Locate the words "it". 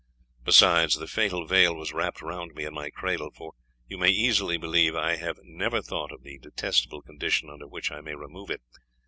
8.49-8.61